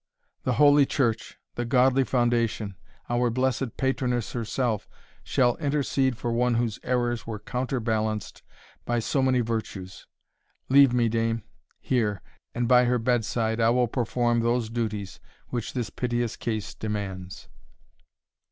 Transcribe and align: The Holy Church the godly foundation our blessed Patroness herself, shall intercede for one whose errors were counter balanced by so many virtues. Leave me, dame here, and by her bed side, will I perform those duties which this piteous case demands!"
The 0.45 0.53
Holy 0.53 0.87
Church 0.87 1.37
the 1.53 1.63
godly 1.63 2.03
foundation 2.03 2.73
our 3.07 3.29
blessed 3.29 3.77
Patroness 3.77 4.31
herself, 4.31 4.89
shall 5.23 5.57
intercede 5.57 6.17
for 6.17 6.31
one 6.33 6.55
whose 6.55 6.79
errors 6.81 7.27
were 7.27 7.37
counter 7.37 7.79
balanced 7.79 8.41
by 8.83 8.97
so 8.97 9.21
many 9.21 9.41
virtues. 9.41 10.07
Leave 10.69 10.91
me, 10.91 11.07
dame 11.07 11.43
here, 11.79 12.23
and 12.55 12.67
by 12.67 12.85
her 12.85 12.97
bed 12.97 13.23
side, 13.23 13.59
will 13.59 13.83
I 13.83 13.93
perform 13.93 14.39
those 14.39 14.71
duties 14.71 15.19
which 15.49 15.73
this 15.73 15.91
piteous 15.91 16.35
case 16.35 16.73
demands!" 16.73 17.47